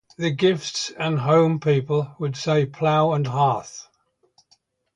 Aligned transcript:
The 0.17 0.31
Gifts 0.31 0.89
and 0.97 1.19
Home 1.19 1.59
people 1.59 2.15
would 2.17 2.35
say 2.35 2.65
Plow 2.65 3.11
and 3.11 3.27
Hearth. 3.27 3.87